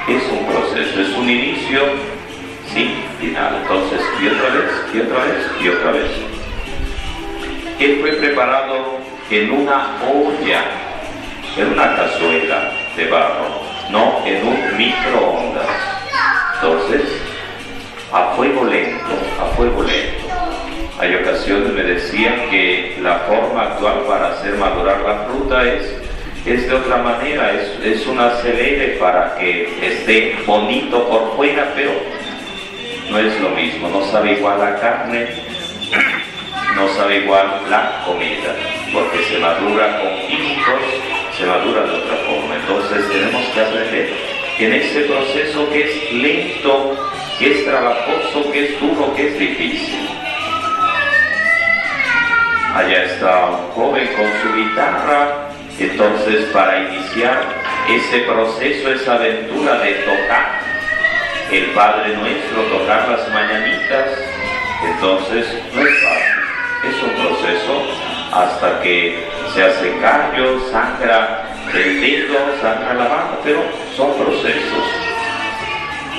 es 0.07 0.23
un 0.31 0.45
proceso, 0.45 1.01
es 1.01 1.09
un 1.17 1.29
inicio 1.29 1.81
sin 2.73 2.95
final. 3.19 3.57
Entonces, 3.61 4.01
y 4.21 4.27
otra 4.27 4.49
vez, 4.49 4.71
y 4.93 4.99
otra 4.99 5.23
vez, 5.25 5.51
y 5.61 5.69
otra 5.69 5.91
vez. 5.91 6.11
Él 7.79 7.97
fue 8.01 8.11
preparado 8.13 8.97
en 9.29 9.51
una 9.51 9.97
olla, 10.03 10.63
en 11.55 11.73
una 11.73 11.95
cazuela 11.95 12.71
de 12.95 13.07
barro, 13.07 13.61
no 13.91 14.21
en 14.25 14.47
un 14.47 14.77
microondas. 14.77 15.67
Entonces, 16.55 17.03
a 18.11 18.33
fuego 18.35 18.65
lento, 18.65 19.13
a 19.39 19.45
fuego 19.55 19.83
lento. 19.83 20.16
Hay 20.99 21.13
ocasiones 21.13 21.73
me 21.73 21.83
decían 21.83 22.49
que 22.49 22.97
la 23.01 23.19
forma 23.19 23.65
actual 23.65 23.99
para 24.07 24.29
hacer 24.29 24.55
madurar 24.55 24.99
la 25.01 25.25
fruta 25.25 25.63
es, 25.63 25.95
es 26.43 26.67
de 26.67 26.73
otra 26.73 26.97
manera, 26.97 27.53
es, 27.53 27.85
es 27.85 28.07
un 28.07 28.19
acelere 28.19 28.97
para 28.99 29.35
que 29.35 29.69
esté 29.79 30.35
bonito 30.47 31.07
por 31.07 31.35
fuera, 31.35 31.71
pero 31.75 31.91
no 33.11 33.19
es 33.19 33.39
lo 33.39 33.49
mismo, 33.49 33.89
no 33.89 34.03
sabe 34.05 34.33
igual 34.33 34.59
la 34.59 34.75
carne, 34.79 35.27
no 36.75 36.87
sabe 36.95 37.17
igual 37.17 37.45
la 37.69 38.03
comida, 38.03 38.55
porque 38.91 39.23
se 39.25 39.37
madura 39.37 40.01
con 40.01 40.27
químicos, 40.27 40.81
se 41.37 41.45
madura 41.45 41.83
de 41.83 41.91
otra 41.91 42.15
forma. 42.25 42.55
Entonces 42.55 43.07
tenemos 43.09 43.45
que 43.53 44.17
que 44.57 44.65
en 44.65 44.73
ese 44.73 45.01
proceso 45.01 45.69
que 45.69 45.83
es 45.83 46.13
lento, 46.13 46.97
que 47.37 47.51
es 47.51 47.65
trabajoso, 47.65 48.51
que 48.51 48.65
es 48.65 48.79
duro, 48.79 49.13
que 49.13 49.27
es 49.27 49.37
difícil. 49.37 50.26
Allá 52.77 53.05
está 53.05 53.45
un 53.47 53.71
joven 53.71 54.07
con 54.09 54.27
su 54.39 54.55
guitarra, 54.55 55.49
entonces 55.79 56.45
para 56.53 56.77
iniciar 56.77 57.41
ese 57.89 58.19
proceso, 58.19 58.91
esa 58.91 59.15
aventura 59.15 59.79
de 59.79 59.93
tocar 59.93 60.61
el 61.51 61.71
Padre 61.71 62.15
Nuestro, 62.17 62.61
tocar 62.77 63.09
las 63.09 63.27
mañanitas, 63.33 64.09
entonces 64.85 65.47
no 65.73 65.81
es 65.81 66.03
fácil, 66.03 66.35
es 66.87 67.01
un 67.01 67.25
proceso 67.25 67.81
hasta 68.31 68.79
que 68.81 69.25
se 69.55 69.63
hace 69.63 69.97
callo, 69.99 70.59
sangra 70.69 71.47
el 71.73 71.99
dedo, 71.99 72.37
sangra 72.61 72.93
la 72.93 73.09
mano, 73.09 73.39
pero 73.43 73.59
son 73.95 74.13
procesos. 74.23 74.85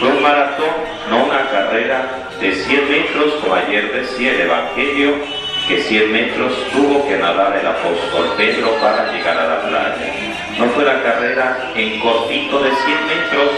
Fue 0.00 0.08
un 0.08 0.20
maratón, 0.20 0.74
no 1.08 1.22
una 1.22 1.48
carrera 1.50 2.04
de 2.40 2.52
100 2.52 2.90
metros, 2.90 3.34
como 3.42 3.54
ayer 3.54 3.92
decía 3.92 4.32
el 4.32 4.40
Evangelio, 4.40 5.37
que 5.68 5.82
100 5.82 6.10
metros 6.10 6.54
tuvo 6.72 7.06
que 7.06 7.18
nadar 7.18 7.54
el 7.60 7.66
apóstol 7.66 8.32
Pedro 8.38 8.70
para 8.80 9.12
llegar 9.12 9.36
a 9.36 9.48
la 9.48 9.60
playa. 9.60 10.14
No 10.58 10.64
fue 10.70 10.82
la 10.82 11.02
carrera 11.02 11.72
en 11.76 12.00
cortito 12.00 12.62
de 12.62 12.70
100 12.70 13.06
metros, 13.06 13.50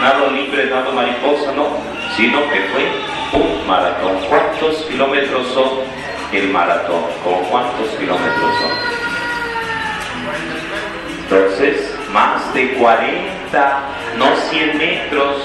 nado 0.00 0.30
libre, 0.30 0.64
nado 0.70 0.92
mariposa, 0.92 1.52
no, 1.52 1.76
sino 2.16 2.40
que 2.48 2.60
fue 2.72 3.38
un 3.38 3.66
maratón. 3.66 4.16
¿Cuántos 4.30 4.76
kilómetros 4.86 5.46
son 5.48 5.68
el 6.32 6.48
maratón? 6.48 7.04
¿Con 7.22 7.44
cuántos 7.50 7.90
kilómetros 7.98 8.50
son? 8.58 9.02
Entonces, 11.24 11.94
más 12.14 12.54
de 12.54 12.72
40, 12.72 13.80
no 14.16 14.36
100 14.50 14.78
metros, 14.78 15.36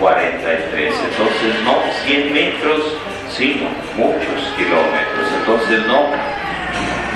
43. 0.00 0.94
Entonces, 1.10 1.62
no 1.62 1.76
100 2.06 2.32
metros, 2.32 2.96
sino 3.28 3.68
muchos 3.96 4.54
kilómetros. 4.56 5.01
Entonces 5.42 5.84
no, 5.88 6.06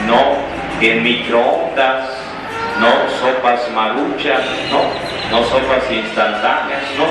no 0.08 0.36
en 0.80 1.02
microondas, 1.04 2.08
no 2.80 2.88
sopas 3.20 3.70
maruchas, 3.70 4.42
no, 4.68 4.82
no 5.30 5.44
sopas 5.44 5.88
instantáneas, 5.90 6.82
no, 6.98 7.06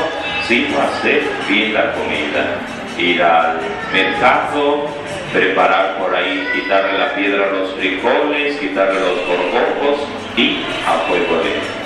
sino 0.45 0.77
hacer 0.81 1.24
bien 1.48 1.74
la 1.74 1.93
comida. 1.93 2.60
Ir 2.98 3.24
al 3.24 3.60
mercado, 3.93 4.88
preparar 5.31 5.98
por 6.00 6.13
ahí, 6.13 6.45
quitarle 6.53 7.00
la 7.00 7.15
piedra 7.15 7.48
a 7.48 7.51
los 7.51 7.74
frijoles, 7.75 8.57
quitarle 8.57 9.00
los 9.00 9.19
gorgojos 9.25 10.07
y 10.36 10.63
a 10.86 11.07
fuego 11.07 11.41
lento. 11.43 11.86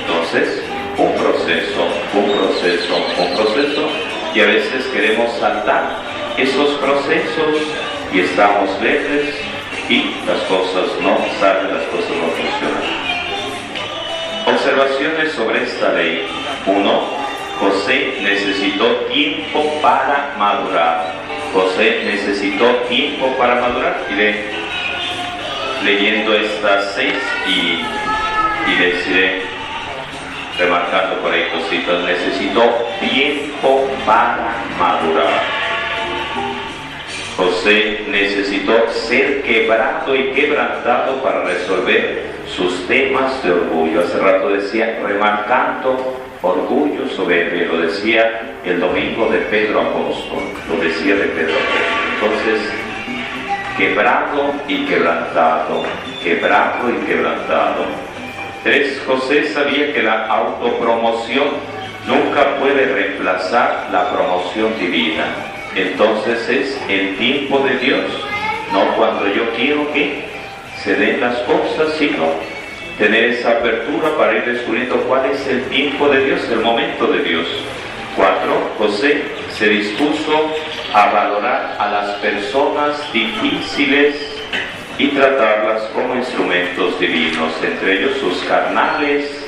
Entonces, 0.00 0.64
un 0.98 1.12
proceso, 1.14 1.86
un 2.14 2.32
proceso, 2.32 2.96
un 2.96 3.36
proceso, 3.36 3.88
y 4.34 4.40
a 4.40 4.46
veces 4.46 4.86
queremos 4.92 5.32
saltar 5.38 5.90
esos 6.36 6.70
procesos 6.78 7.89
y 8.12 8.20
estamos 8.20 8.80
lejos 8.82 9.34
y 9.88 10.14
las 10.26 10.40
cosas 10.42 11.00
no 11.00 11.16
salen, 11.38 11.74
las 11.74 11.84
cosas 11.86 12.10
no 12.10 12.28
funcionan. 12.28 13.10
Observaciones 14.46 15.32
sobre 15.32 15.62
esta 15.62 15.92
ley. 15.92 16.26
Uno, 16.66 17.02
José 17.58 18.18
necesitó 18.20 18.86
tiempo 19.12 19.64
para 19.82 20.34
madurar. 20.38 21.14
José 21.52 22.02
necesitó 22.04 22.66
tiempo 22.88 23.26
para 23.38 23.60
madurar. 23.60 24.00
Iré 24.10 24.44
leyendo 25.84 26.34
estas 26.34 26.94
seis 26.94 27.14
y, 27.46 27.82
y 28.70 28.74
les 28.76 29.06
remarcando 30.58 31.20
por 31.20 31.32
ahí 31.32 31.48
cositas. 31.50 32.02
Necesitó 32.04 32.88
tiempo 33.00 33.88
para 34.06 34.54
madurar. 34.78 35.59
José 37.40 38.04
necesitó 38.10 38.74
ser 38.90 39.40
quebrado 39.40 40.14
y 40.14 40.30
quebrantado 40.32 41.22
para 41.22 41.42
resolver 41.44 42.24
sus 42.46 42.86
temas 42.86 43.42
de 43.42 43.52
orgullo. 43.52 44.00
Hace 44.00 44.18
rato 44.18 44.50
decía, 44.50 45.00
remarcando 45.02 46.20
orgullo 46.42 47.08
soberbio, 47.08 47.72
lo 47.72 47.78
decía 47.78 48.56
el 48.62 48.78
domingo 48.78 49.30
de 49.30 49.38
Pedro 49.38 49.80
Apóstol, 49.80 50.42
lo 50.68 50.84
decía 50.84 51.14
de 51.14 51.24
Pedro 51.28 51.54
Apóstol. 51.54 52.34
Entonces, 52.44 52.72
quebrado 53.78 54.52
y 54.68 54.84
quebrantado, 54.84 55.82
quebrado 56.22 56.90
y 56.90 57.06
quebrantado. 57.06 57.86
Tres, 58.62 59.02
José 59.06 59.48
sabía 59.48 59.94
que 59.94 60.02
la 60.02 60.26
autopromoción 60.26 61.48
nunca 62.06 62.58
puede 62.58 62.84
reemplazar 62.84 63.88
la 63.90 64.10
promoción 64.10 64.78
divina. 64.78 65.24
Entonces 65.74 66.48
es 66.48 66.80
el 66.88 67.16
tiempo 67.16 67.60
de 67.60 67.78
Dios, 67.78 68.04
no 68.72 68.96
cuando 68.96 69.28
yo 69.28 69.50
quiero 69.54 69.92
que 69.92 70.24
se 70.82 70.94
den 70.94 71.20
las 71.20 71.36
cosas, 71.40 71.94
sino 71.98 72.26
tener 72.98 73.24
esa 73.24 73.52
apertura 73.52 74.16
para 74.18 74.36
ir 74.36 74.44
descubriendo 74.44 74.96
cuál 75.02 75.26
es 75.26 75.46
el 75.46 75.62
tiempo 75.64 76.08
de 76.08 76.24
Dios, 76.24 76.40
el 76.50 76.60
momento 76.60 77.06
de 77.06 77.22
Dios. 77.22 77.46
Cuatro, 78.16 78.72
José 78.78 79.22
se 79.56 79.68
dispuso 79.68 80.52
a 80.92 81.10
valorar 81.10 81.76
a 81.78 81.90
las 81.90 82.10
personas 82.16 83.12
difíciles 83.12 84.16
y 84.98 85.08
tratarlas 85.08 85.84
como 85.94 86.16
instrumentos 86.16 86.98
divinos, 86.98 87.52
entre 87.62 88.00
ellos 88.00 88.18
sus 88.18 88.42
carnales, 88.44 89.46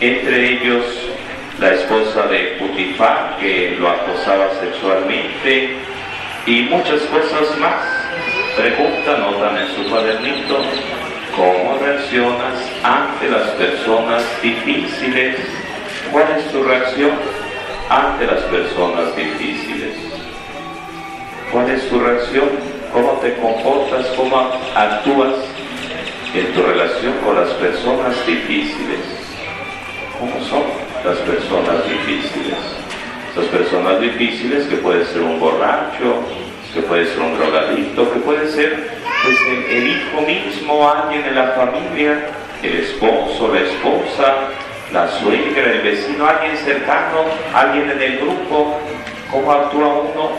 entre 0.00 0.52
ellos 0.52 0.84
la 1.60 1.72
esposa 1.72 2.26
de 2.26 2.56
Putifar 2.58 3.36
que 3.38 3.76
lo 3.78 3.88
acosaba 3.88 4.50
sexualmente 4.60 5.76
y 6.46 6.62
muchas 6.62 7.00
cosas 7.02 7.58
más. 7.58 7.80
Pregunta, 8.56 9.18
notan 9.18 9.56
en 9.58 9.68
su 9.74 9.90
cuadernito, 9.90 10.58
¿cómo 11.34 11.78
reaccionas 11.80 12.54
ante 12.82 13.28
las 13.28 13.48
personas 13.50 14.22
difíciles? 14.42 15.36
¿Cuál 16.12 16.26
es 16.38 16.52
tu 16.52 16.62
reacción 16.62 17.12
ante 17.88 18.26
las 18.26 18.40
personas 18.42 19.16
difíciles? 19.16 19.96
¿Cuál 21.50 21.70
es 21.70 21.88
tu 21.88 21.98
reacción? 21.98 22.50
¿Cómo 22.92 23.12
te 23.22 23.34
comportas? 23.34 24.06
¿Cómo 24.16 24.52
actúas 24.74 25.34
en 26.34 26.52
tu 26.52 26.62
relación 26.62 27.14
con 27.24 27.36
las 27.36 27.50
personas 27.54 28.14
difíciles? 28.26 29.00
¿Cómo 30.20 30.44
son 30.44 30.83
las 31.04 31.18
personas 31.18 31.86
difíciles? 31.86 32.56
Las 33.36 33.46
personas 33.46 34.00
difíciles 34.00 34.66
que 34.66 34.76
puede 34.76 35.04
ser 35.06 35.22
un 35.22 35.38
borracho, 35.38 36.22
que 36.72 36.80
puede 36.82 37.06
ser 37.06 37.20
un 37.20 37.36
drogadicto, 37.36 38.12
que 38.12 38.20
puede 38.20 38.50
ser 38.50 38.90
pues, 39.22 39.36
el, 39.48 39.76
el 39.76 39.88
hijo 39.88 40.20
mismo, 40.22 40.88
alguien 40.88 41.24
en 41.26 41.34
la 41.34 41.48
familia, 41.48 42.26
el 42.62 42.76
esposo, 42.76 43.52
la 43.52 43.60
esposa, 43.60 44.34
la 44.92 45.08
suegra, 45.20 45.72
el 45.72 45.82
vecino, 45.82 46.26
alguien 46.26 46.56
cercano, 46.56 47.24
alguien 47.52 47.90
en 47.90 48.00
el 48.00 48.18
grupo, 48.18 48.78
cómo 49.30 49.52
actúa 49.52 49.88
uno 49.88 50.30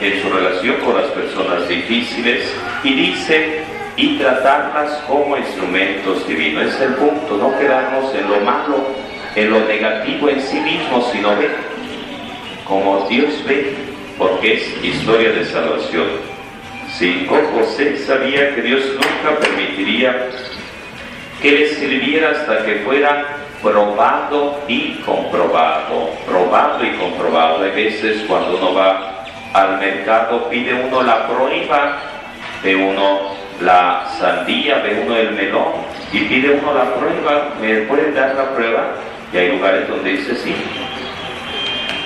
en 0.00 0.22
su 0.22 0.30
relación 0.30 0.76
con 0.84 0.96
las 0.96 1.10
personas 1.10 1.68
difíciles 1.68 2.52
y 2.82 2.94
dice 2.94 3.64
y 3.96 4.18
tratarlas 4.18 4.92
como 5.06 5.36
instrumentos 5.36 6.26
divinos. 6.26 6.74
Es 6.74 6.80
el 6.80 6.94
punto, 6.94 7.36
no 7.36 7.56
quedarnos 7.58 8.14
en 8.14 8.28
lo 8.28 8.40
malo, 8.40 8.86
en 9.36 9.50
lo 9.50 9.60
negativo 9.60 10.28
en 10.28 10.40
sí 10.40 10.60
mismo, 10.60 11.08
sino 11.12 11.36
ver 11.36 11.56
como 12.66 13.06
Dios 13.08 13.44
ve, 13.46 13.74
porque 14.16 14.54
es 14.54 14.84
historia 14.84 15.30
de 15.32 15.44
salvación. 15.44 16.06
Cinco, 16.96 17.36
José 17.54 17.96
sabía 17.98 18.54
que 18.54 18.62
Dios 18.62 18.82
nunca 18.94 19.38
permitiría 19.40 20.28
que 21.42 21.50
le 21.50 21.68
sirviera 21.68 22.30
hasta 22.30 22.64
que 22.64 22.76
fuera 22.76 23.26
probado 23.62 24.60
y 24.68 24.94
comprobado. 25.04 26.10
Probado 26.26 26.84
y 26.84 26.90
comprobado. 26.92 27.64
Hay 27.64 27.70
veces 27.72 28.22
cuando 28.28 28.56
uno 28.56 28.74
va 28.74 29.24
al 29.52 29.78
mercado 29.78 30.48
pide 30.48 30.74
uno 30.74 31.02
la 31.02 31.26
prueba, 31.28 31.98
ve 32.62 32.76
uno 32.76 33.34
la 33.60 34.04
sandía, 34.18 34.78
ve 34.78 35.02
uno 35.04 35.16
el 35.16 35.32
melón 35.32 35.72
y 36.12 36.20
pide 36.20 36.50
uno 36.50 36.74
la 36.74 36.94
prueba. 36.94 37.50
¿Me 37.60 37.80
pueden 37.82 38.14
dar 38.14 38.34
la 38.34 38.54
prueba? 38.54 38.94
Y 39.34 39.36
hay 39.36 39.48
lugares 39.50 39.88
donde 39.88 40.12
dice 40.12 40.36
sí, 40.36 40.54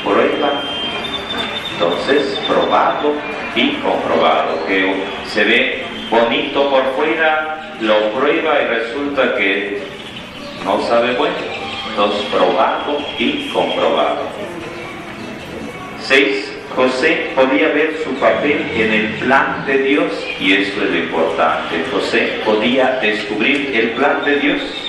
prueba. 0.02 0.62
Entonces, 1.74 2.40
probado 2.48 3.12
y 3.54 3.72
comprobado, 3.74 4.64
que 4.66 4.94
se 5.26 5.44
ve 5.44 5.84
bonito 6.10 6.70
por 6.70 6.82
fuera, 6.96 7.74
lo 7.82 8.12
prueba 8.12 8.62
y 8.62 8.66
resulta 8.66 9.36
que 9.36 9.82
no 10.64 10.80
sabe 10.88 11.16
bueno. 11.16 11.36
Entonces, 11.90 12.22
probado 12.32 12.98
y 13.18 13.50
comprobado. 13.50 14.22
Seis, 16.00 16.50
José 16.74 17.32
podía 17.34 17.68
ver 17.68 17.98
su 18.04 18.14
papel 18.14 18.64
en 18.74 18.92
el 18.92 19.06
plan 19.18 19.66
de 19.66 19.82
Dios 19.82 20.12
y 20.40 20.54
esto 20.54 20.82
es 20.82 20.90
lo 20.90 20.96
importante. 20.96 21.84
José 21.92 22.40
podía 22.46 22.98
descubrir 23.02 23.76
el 23.76 23.90
plan 23.90 24.24
de 24.24 24.36
Dios 24.36 24.87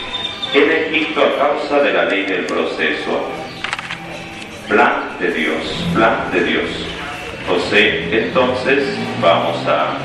en 0.54 0.72
Egipto 0.72 1.22
a 1.22 1.38
causa 1.38 1.80
de 1.84 1.94
la 1.94 2.06
ley 2.06 2.26
del 2.26 2.46
proceso. 2.46 3.30
Plan 4.68 5.16
de 5.20 5.32
Dios, 5.32 5.86
plan 5.94 6.30
de 6.32 6.44
Dios. 6.44 6.70
José, 7.48 8.08
entonces 8.12 8.84
vamos 9.22 9.58
a, 9.68 9.98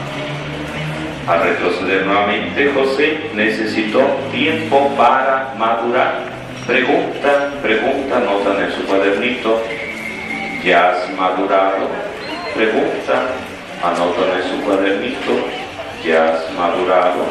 a 1.32 1.36
retroceder 1.38 2.06
nuevamente. 2.06 2.72
José 2.72 3.30
necesitó 3.34 4.00
tiempo 4.32 4.94
para 4.96 5.54
madurar. 5.58 6.22
Pregunta, 6.66 7.52
pregunta, 7.62 8.20
notan 8.20 8.64
en 8.64 8.72
su 8.72 8.84
cuadernito. 8.86 9.62
¿Ya 10.64 10.92
has 10.92 11.10
madurado? 11.10 11.88
Pregunta, 12.54 13.28
anotan 13.82 14.40
en 14.40 14.50
su 14.50 14.64
cuadernito. 14.64 15.46
¿Ya 16.06 16.32
has 16.32 16.50
madurado? 16.52 17.26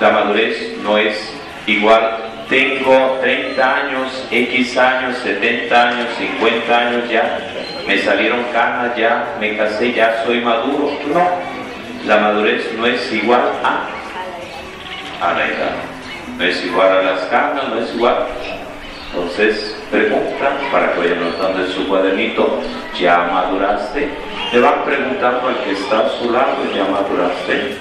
La 0.00 0.10
madurez 0.10 0.78
no 0.82 0.96
es 0.96 1.41
igual. 1.66 2.18
Tengo 2.48 3.18
30 3.22 3.76
años, 3.76 4.26
X 4.30 4.76
años, 4.76 5.16
70 5.18 5.88
años, 5.88 6.06
50 6.18 6.78
años 6.78 7.10
ya. 7.10 7.38
Me 7.86 7.98
salieron 7.98 8.44
canas 8.52 8.94
ya, 8.96 9.36
me 9.40 9.56
casé, 9.56 9.92
ya 9.92 10.22
soy 10.24 10.40
maduro. 10.40 10.92
No, 11.12 11.28
la 12.06 12.18
madurez 12.18 12.70
no 12.76 12.86
es 12.86 13.12
igual 13.12 13.42
a, 13.64 13.86
a 15.26 15.32
la 15.32 15.46
edad. 15.46 15.74
No 16.36 16.44
es 16.44 16.64
igual 16.64 16.88
a 16.88 17.02
las 17.02 17.20
canas, 17.22 17.68
no 17.68 17.80
es 17.80 17.94
igual. 17.94 18.26
Entonces, 19.14 19.76
pregunta 19.90 20.56
para 20.70 20.92
que 20.92 21.00
vayan 21.00 21.20
notando 21.20 21.64
en 21.64 21.72
su 21.72 21.86
cuadernito, 21.86 22.60
¿ya 22.98 23.28
maduraste? 23.32 24.08
Le 24.52 24.60
van 24.60 24.84
preguntando 24.84 25.48
al 25.48 25.58
que 25.64 25.72
está 25.72 26.00
a 26.00 26.08
su 26.18 26.30
lado, 26.30 26.56
¿ya 26.74 26.84
maduraste? 26.84 27.76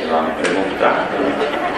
Le 0.00 0.12
van 0.12 0.34
preguntando. 0.42 1.73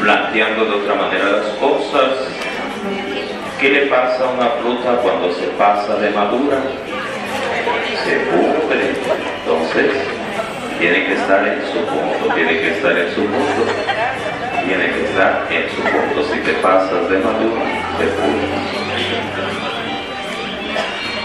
Planteando 0.00 0.64
de 0.64 0.72
otra 0.72 0.94
manera 0.94 1.24
las 1.30 1.46
cosas. 1.56 2.10
¿Qué 3.60 3.68
le 3.68 3.86
pasa 3.86 4.24
a 4.24 4.30
una 4.30 4.48
fruta 4.62 4.96
cuando 5.02 5.32
se 5.34 5.46
pasa 5.58 5.96
de 5.96 6.10
madura? 6.10 6.58
Se 8.04 8.16
pudre. 8.30 8.94
Entonces, 9.40 9.92
tiene 10.78 11.06
que 11.06 11.12
estar 11.12 11.46
en 11.46 11.60
su 11.66 11.78
punto, 11.84 12.34
tiene 12.34 12.60
que 12.60 12.70
estar 12.70 12.96
en 12.96 13.14
su 13.14 13.22
punto, 13.26 13.62
tiene 14.66 14.86
que 14.94 15.04
estar 15.04 15.46
en 15.50 15.68
su 15.68 15.82
punto. 15.82 16.24
Si 16.32 16.40
te 16.40 16.52
pasas 16.54 17.10
de 17.10 17.18
madura, 17.18 17.62
se 17.98 18.06
pudre. 18.16 18.70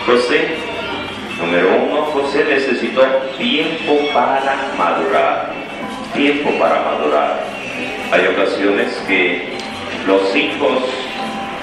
José, 0.06 0.58
número 1.40 1.70
uno, 1.84 2.02
José 2.12 2.44
necesitó 2.44 3.02
tiempo 3.38 3.98
para 4.14 4.56
madurar, 4.78 5.54
tiempo 6.14 6.52
para 6.60 6.82
madurar. 6.82 7.55
Hay 8.12 8.28
ocasiones 8.28 8.94
que 9.08 9.58
los 10.06 10.36
hijos 10.36 10.84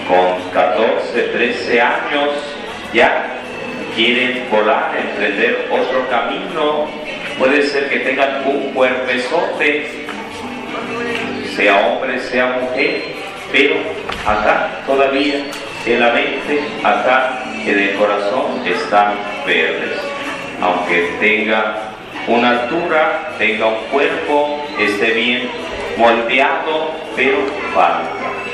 con 0.09 0.51
14, 0.53 1.23
13 1.23 1.81
años 1.81 2.31
ya 2.93 3.39
quieren 3.95 4.49
volar, 4.51 4.93
emprender 4.97 5.69
otro 5.71 6.09
camino. 6.11 6.89
Puede 7.39 7.63
ser 7.63 7.89
que 7.89 8.01
tengan 8.01 8.47
un 8.47 8.73
cuerpezote, 8.73 9.87
sea 11.55 11.87
hombre, 11.87 12.19
sea 12.19 12.59
mujer, 12.61 13.03
pero 13.53 13.77
acá 14.27 14.83
todavía 14.87 15.45
en 15.87 16.01
la 16.01 16.13
mente, 16.13 16.61
acá 16.83 17.45
en 17.65 17.79
el 17.79 17.95
corazón 17.95 18.67
están 18.67 19.15
verdes. 19.47 19.99
Aunque 20.61 21.09
tenga 21.21 21.77
una 22.27 22.51
altura, 22.51 23.33
tenga 23.39 23.67
un 23.67 23.85
cuerpo, 23.91 24.65
esté 24.79 25.13
bien 25.13 25.51
moldeado, 25.97 26.93
pero 27.17 27.39
falta, 27.75 28.11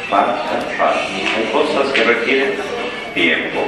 falta, 0.09 0.63
falta. 0.77 1.01
Hay 1.37 1.51
cosas 1.53 1.93
que 1.93 2.05
requieren 2.05 2.55
tiempo, 3.15 3.61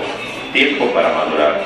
tiempo 0.53 0.87
para 0.93 1.13
madurar. 1.13 1.61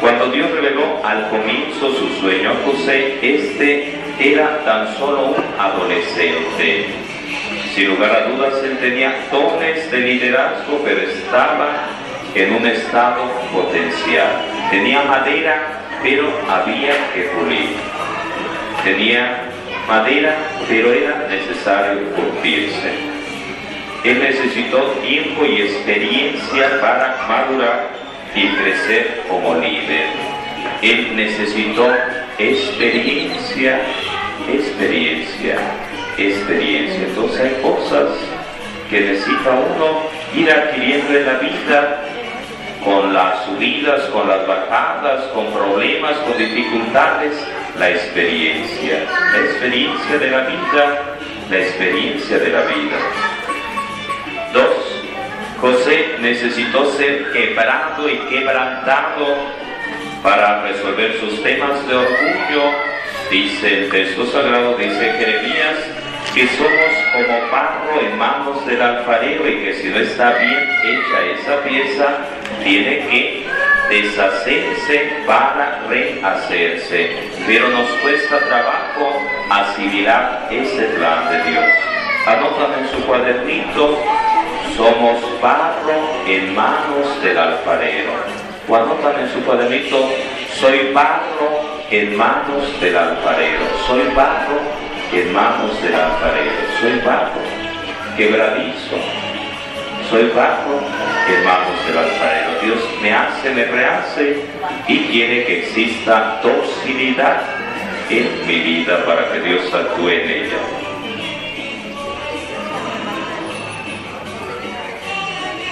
Cuando 0.00 0.26
Dios 0.28 0.50
reveló 0.50 1.00
al 1.04 1.28
comienzo 1.30 1.92
su 1.94 2.08
sueño 2.20 2.50
a 2.50 2.66
José, 2.66 3.18
este 3.22 3.94
era 4.18 4.64
tan 4.64 4.96
solo 4.96 5.26
un 5.26 5.44
adolescente. 5.58 6.86
Sin 7.74 7.88
lugar 7.88 8.10
a 8.10 8.28
dudas, 8.28 8.54
él 8.64 8.78
tenía 8.78 9.14
dones 9.30 9.90
de 9.90 9.98
liderazgo, 9.98 10.80
pero 10.84 11.00
estaba 11.00 11.88
en 12.34 12.54
un 12.54 12.66
estado 12.66 13.30
potencial. 13.52 14.42
Tenía 14.70 15.02
madera, 15.02 15.80
pero 16.02 16.28
había 16.48 16.94
que 17.12 17.22
pulir. 17.22 17.76
Tenía 18.84 19.50
madera, 19.86 20.36
pero 20.68 20.92
era 20.92 21.26
necesario 21.28 22.10
curtirse. 22.14 23.16
Él 24.04 24.20
necesitó 24.20 24.82
tiempo 25.02 25.44
y 25.44 25.62
experiencia 25.62 26.80
para 26.80 27.16
madurar 27.28 27.88
y 28.34 28.48
crecer 28.48 29.22
como 29.28 29.54
líder. 29.54 30.06
Él 30.82 31.16
necesitó 31.16 31.92
experiencia, 32.38 33.80
experiencia, 34.48 35.56
experiencia. 36.18 37.02
Entonces 37.08 37.40
hay 37.40 37.62
cosas 37.62 38.10
que 38.90 39.00
necesita 39.00 39.50
uno 39.50 40.02
ir 40.34 40.50
adquiriendo 40.50 41.18
en 41.18 41.26
la 41.26 41.34
vida 41.38 42.02
con 42.84 43.12
las 43.12 43.44
subidas, 43.46 44.02
con 44.10 44.28
las 44.28 44.46
bajadas, 44.46 45.24
con 45.34 45.46
problemas, 45.46 46.12
con 46.18 46.38
dificultades, 46.38 47.32
la 47.78 47.90
experiencia, 47.90 49.04
la 49.32 49.38
experiencia 49.38 50.18
de 50.18 50.30
la 50.30 50.40
vida, 50.40 51.16
la 51.50 51.58
experiencia 51.58 52.38
de 52.38 52.48
la 52.48 52.62
vida. 52.62 52.96
Dos, 54.52 55.04
José 55.60 56.16
necesitó 56.20 56.90
ser 56.92 57.30
quebrado 57.32 58.08
y 58.08 58.18
quebrantado 58.30 59.36
para 60.22 60.62
resolver 60.62 61.18
sus 61.20 61.42
temas 61.42 61.86
de 61.86 61.94
orgullo. 61.94 62.70
Dice 63.30 63.84
el 63.84 63.90
texto 63.90 64.26
sagrado, 64.26 64.76
dice 64.76 65.12
Jeremías, 65.18 65.78
que 66.34 66.46
somos 66.48 66.92
como 67.12 67.50
barro 67.50 68.00
en 68.00 68.16
manos 68.16 68.66
del 68.66 68.80
alfarero 68.80 69.48
y 69.48 69.64
que 69.64 69.74
si 69.74 69.88
no 69.88 69.98
está 69.98 70.32
bien 70.38 70.68
hecha 70.84 71.40
esa 71.40 71.62
pieza, 71.62 72.18
tiene 72.62 73.08
que 73.08 73.46
deshacerse 73.88 75.22
para 75.26 75.80
rehacerse. 75.88 77.10
Pero 77.46 77.68
nos 77.68 77.88
cuesta 78.02 78.38
trabajo 78.38 79.22
asimilar 79.50 80.48
ese 80.50 80.82
plan 80.96 81.30
de 81.30 81.50
Dios. 81.50 81.64
Anotan 82.26 82.72
en 82.80 82.88
su 82.90 83.06
cuadernito, 83.06 84.02
somos 84.76 85.40
barro 85.40 85.92
en 86.26 86.54
manos 86.54 87.22
del 87.22 87.38
alfarero. 87.38 88.12
O 88.68 88.74
anotan 88.74 89.20
en 89.20 89.32
su 89.32 89.40
cuadernito, 89.44 90.10
soy 90.60 90.92
barro 90.92 91.80
en 91.90 92.16
manos 92.16 92.80
del 92.80 92.96
alfarero. 92.96 93.64
Soy 93.86 94.02
barro 94.14 94.58
en 95.12 95.32
manos 95.32 95.82
del 95.82 95.94
alfarero. 95.94 96.52
Soy 96.80 96.98
barro, 97.04 97.40
quebradizo. 98.16 98.96
Soy 100.10 100.30
barro 100.34 100.80
en 101.28 101.44
manos 101.44 101.65
del 101.86 101.98
alfarero. 101.98 102.50
Dios 102.62 102.78
me 103.02 103.12
hace, 103.12 103.50
me 103.50 103.64
rehace 103.64 104.36
y 104.88 104.98
quiere 105.06 105.44
que 105.44 105.58
exista 105.60 106.40
docilidad 106.42 107.42
en 108.10 108.46
mi 108.46 108.60
vida 108.60 109.04
para 109.04 109.32
que 109.32 109.40
Dios 109.40 109.72
actúe 109.72 110.08
en 110.10 110.30
ella. 110.30 110.58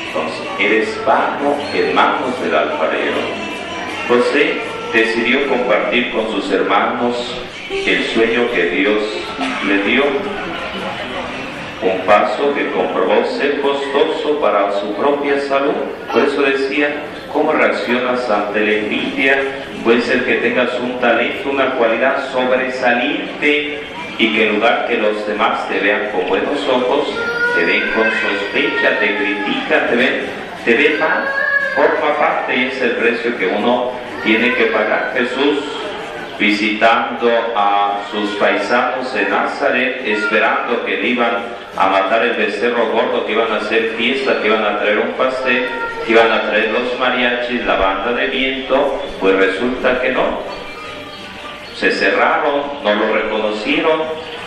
Entonces, 0.06 0.48
eres 0.58 1.04
barro 1.04 1.56
en 1.72 1.94
manos 1.94 2.40
del 2.42 2.54
alfarero. 2.54 3.16
José 4.08 4.60
decidió 4.92 5.48
compartir 5.48 6.12
con 6.12 6.30
sus 6.30 6.50
hermanos 6.52 7.16
el 7.70 8.04
sueño 8.06 8.50
que 8.52 8.66
Dios 8.66 9.02
le 9.66 9.82
dio. 9.84 10.04
Un 11.84 12.00
paso 12.06 12.54
que 12.54 12.70
comprobó 12.70 13.26
ser 13.26 13.60
costoso 13.60 14.40
para 14.40 14.72
su 14.80 14.94
propia 14.94 15.38
salud. 15.40 15.74
Por 16.10 16.22
eso 16.22 16.40
decía, 16.40 16.88
¿cómo 17.30 17.52
reaccionas 17.52 18.28
ante 18.30 18.60
la 18.60 18.72
envidia? 18.72 19.38
Puede 19.84 20.00
ser 20.00 20.24
que 20.24 20.36
tengas 20.36 20.80
un 20.80 20.98
talento, 20.98 21.50
una 21.50 21.72
cualidad 21.72 22.32
sobresaliente 22.32 23.80
y 24.16 24.34
que 24.34 24.48
en 24.48 24.54
lugar 24.54 24.86
que 24.88 24.96
los 24.96 25.26
demás 25.26 25.68
te 25.68 25.78
vean 25.80 26.08
con 26.10 26.26
buenos 26.26 26.66
ojos, 26.66 27.06
te 27.54 27.66
ven 27.66 27.82
con 27.94 28.04
sospecha, 28.04 28.98
te 28.98 29.16
critican, 29.16 29.88
te 29.90 29.96
ven, 29.96 30.20
te 30.64 30.74
ven 30.74 30.98
mal. 30.98 31.28
Forma 31.76 32.16
parte 32.16 32.56
y 32.56 32.64
es 32.64 32.80
el 32.80 32.92
precio 32.92 33.36
que 33.36 33.46
uno 33.46 33.90
tiene 34.24 34.54
que 34.54 34.66
pagar. 34.66 35.12
Jesús 35.14 35.58
visitando 36.38 37.30
a 37.56 38.00
sus 38.10 38.30
paisanos 38.36 39.14
en 39.14 39.30
Nazaret, 39.30 40.02
esperando 40.04 40.84
que 40.84 40.96
le 40.96 41.08
iban 41.08 41.36
a 41.76 41.88
matar 41.88 42.24
el 42.24 42.34
becerro 42.34 42.90
gordo, 42.90 43.24
que 43.26 43.32
iban 43.32 43.52
a 43.52 43.56
hacer 43.56 43.94
fiesta, 43.96 44.40
que 44.40 44.48
iban 44.48 44.64
a 44.64 44.78
traer 44.78 44.98
un 44.98 45.12
pastel, 45.12 45.66
que 46.04 46.12
iban 46.12 46.30
a 46.30 46.42
traer 46.42 46.70
los 46.70 46.98
mariachis, 46.98 47.64
la 47.64 47.76
banda 47.76 48.12
de 48.12 48.26
viento, 48.28 49.02
pues 49.20 49.36
resulta 49.36 50.00
que 50.00 50.10
no. 50.10 50.40
Se 51.76 51.90
cerraron, 51.90 52.62
no 52.82 52.94
lo 52.94 53.12
reconocieron 53.12 54.02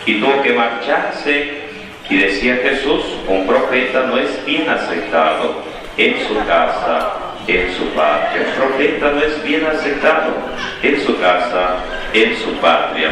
y 0.06 0.20
tuvo 0.20 0.42
que 0.42 0.52
marcharse. 0.52 1.68
Y 2.10 2.16
decía 2.16 2.56
Jesús, 2.62 3.04
un 3.26 3.46
profeta 3.46 4.04
no 4.04 4.16
es 4.16 4.44
bien 4.46 4.68
aceptado 4.68 5.62
en 5.98 6.26
su 6.26 6.34
casa 6.46 7.27
en 7.48 7.74
su 7.74 7.84
patria. 7.94 8.42
El 8.42 8.52
profeta 8.52 9.10
no 9.10 9.20
es 9.20 9.42
bien 9.42 9.66
aceptado 9.66 10.34
en 10.82 11.00
su 11.00 11.18
casa, 11.18 11.76
en 12.12 12.36
su 12.36 12.52
patria. 12.60 13.10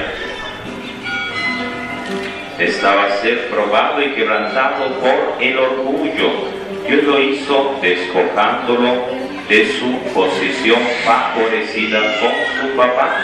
Estaba 2.59 3.05
a 3.05 3.11
ser 3.17 3.49
probado 3.49 4.03
y 4.03 4.15
quebrantado 4.15 4.89
por 5.01 5.43
el 5.43 5.59
orgullo. 5.59 6.31
Dios 6.87 7.03
lo 7.03 7.21
hizo 7.21 7.79
despojándolo 7.83 9.07
de 9.49 9.67
su 9.79 9.99
posición 10.15 10.81
favorecida 11.05 12.01
con 12.21 12.33
su 12.61 12.77
papá 12.77 13.17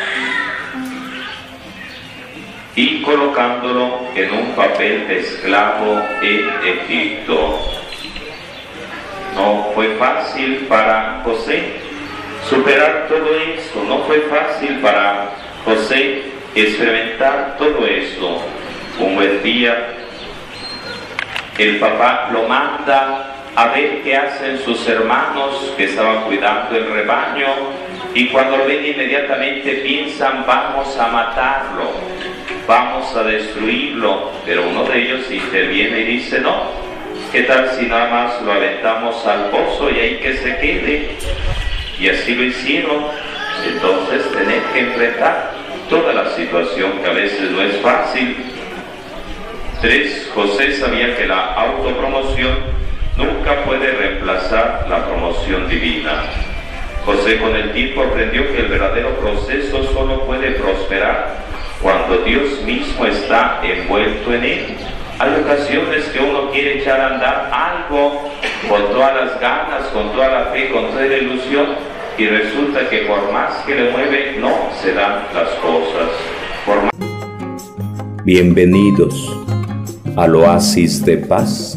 y 2.74 3.02
colocándolo 3.02 4.00
en 4.14 4.32
un 4.32 4.52
papel 4.54 5.06
de 5.08 5.20
esclavo 5.20 6.00
en 6.22 6.50
Egipto. 6.64 7.81
No 9.34 9.70
fue 9.74 9.96
fácil 9.96 10.66
para 10.68 11.22
José 11.24 11.80
superar 12.48 13.06
todo 13.08 13.34
esto, 13.34 13.82
no 13.84 14.00
fue 14.00 14.20
fácil 14.22 14.78
para 14.80 15.30
José 15.64 16.24
experimentar 16.54 17.56
todo 17.58 17.86
esto. 17.86 18.42
Un 18.98 19.14
buen 19.14 19.42
día 19.42 19.94
el 21.58 21.78
papá 21.78 22.30
lo 22.32 22.44
manda 22.44 23.34
a 23.54 23.66
ver 23.68 24.02
qué 24.02 24.16
hacen 24.16 24.58
sus 24.64 24.88
hermanos 24.88 25.72
que 25.76 25.84
estaban 25.84 26.24
cuidando 26.24 26.76
el 26.76 26.90
rebaño 26.90 27.46
y 28.14 28.28
cuando 28.28 28.56
lo 28.56 28.66
ven 28.66 28.84
inmediatamente 28.84 29.74
piensan 29.76 30.44
vamos 30.46 30.96
a 30.98 31.08
matarlo, 31.08 31.92
vamos 32.66 33.14
a 33.14 33.22
destruirlo, 33.24 34.30
pero 34.46 34.68
uno 34.68 34.84
de 34.84 35.02
ellos 35.02 35.30
interviene 35.30 36.00
y 36.00 36.04
dice 36.04 36.40
no, 36.40 36.70
¿Qué 37.32 37.44
tal 37.44 37.70
si 37.70 37.86
nada 37.86 38.10
más 38.10 38.42
lo 38.42 38.52
aventamos 38.52 39.26
al 39.26 39.48
pozo 39.48 39.88
y 39.88 39.98
ahí 39.98 40.16
que 40.16 40.36
se 40.36 40.54
quede? 40.58 41.16
Y 41.98 42.10
así 42.10 42.34
lo 42.34 42.42
hicieron. 42.42 43.06
Entonces 43.66 44.30
tener 44.32 44.62
que 44.64 44.80
enfrentar 44.80 45.52
toda 45.88 46.12
la 46.12 46.28
situación 46.36 46.98
que 47.02 47.08
a 47.08 47.14
veces 47.14 47.50
no 47.52 47.62
es 47.62 47.76
fácil. 47.78 48.36
Tres, 49.80 50.30
José 50.34 50.72
sabía 50.76 51.16
que 51.16 51.26
la 51.26 51.54
autopromoción 51.54 52.58
nunca 53.16 53.64
puede 53.64 53.92
reemplazar 53.92 54.84
la 54.90 55.06
promoción 55.06 55.66
divina. 55.70 56.24
José 57.06 57.38
con 57.38 57.56
el 57.56 57.72
tiempo 57.72 58.02
aprendió 58.02 58.52
que 58.52 58.58
el 58.58 58.66
verdadero 58.66 59.08
proceso 59.16 59.82
solo 59.94 60.26
puede 60.26 60.50
prosperar 60.50 61.34
cuando 61.80 62.18
Dios 62.18 62.60
mismo 62.66 63.06
está 63.06 63.58
envuelto 63.62 64.34
en 64.34 64.44
él. 64.44 64.76
Hay 65.18 65.40
ocasiones 65.40 66.04
que 66.06 66.18
uno 66.18 66.50
quiere 66.50 66.80
echar 66.80 67.00
a 67.00 67.14
andar 67.14 67.50
algo 67.52 68.30
con 68.68 68.82
todas 68.92 69.14
las 69.14 69.40
ganas, 69.40 69.86
con 69.88 70.10
toda 70.12 70.28
la 70.28 70.44
fe, 70.46 70.70
con 70.70 70.90
toda 70.90 71.06
la 71.06 71.16
ilusión, 71.16 71.66
y 72.18 72.26
resulta 72.26 72.88
que 72.88 72.98
por 73.02 73.32
más 73.32 73.54
que 73.66 73.74
le 73.74 73.90
mueve, 73.90 74.36
no 74.38 74.52
se 74.80 74.92
dan 74.94 75.22
las 75.34 75.48
cosas. 75.60 76.10
Por 76.66 76.82
más... 76.82 76.92
Bienvenidos 78.24 79.36
al 80.16 80.34
oasis 80.36 81.04
de 81.04 81.18
paz 81.18 81.76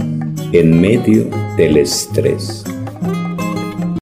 en 0.52 0.80
medio 0.80 1.26
del 1.58 1.78
estrés. 1.78 2.64